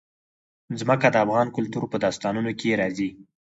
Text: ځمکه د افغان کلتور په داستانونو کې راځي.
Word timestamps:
ځمکه 0.79 1.07
د 1.11 1.15
افغان 1.25 1.47
کلتور 1.57 1.83
په 1.89 1.97
داستانونو 2.03 2.51
کې 2.59 2.77
راځي. 2.81 3.09